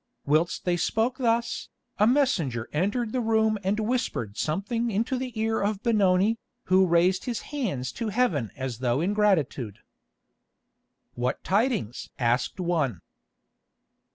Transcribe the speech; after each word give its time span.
Whilst 0.25 0.65
they 0.65 0.77
spoke 0.77 1.19
thus, 1.19 1.69
a 1.99 2.07
messenger 2.07 2.67
entered 2.73 3.11
the 3.11 3.21
room 3.21 3.59
and 3.63 3.79
whispered 3.81 4.35
something 4.35 4.89
into 4.89 5.15
the 5.15 5.31
ear 5.39 5.61
of 5.61 5.83
Benoni, 5.83 6.39
who 6.63 6.87
raised 6.87 7.25
his 7.25 7.41
hands 7.53 7.91
to 7.91 8.09
Heaven 8.09 8.49
as 8.55 8.79
though 8.79 8.99
in 8.99 9.13
gratitude. 9.13 9.77
"What 11.13 11.43
tidings?" 11.43 12.09
asked 12.17 12.59
one. 12.59 13.01